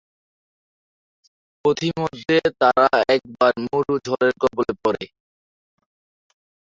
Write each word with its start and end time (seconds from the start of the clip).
পথিমধ্যে 1.65 2.37
তারা 2.61 2.85
একবার 3.15 3.53
মরু 3.65 3.95
ঝড়ের 4.05 4.33
কবলে 4.41 4.73
পরে। 4.83 5.03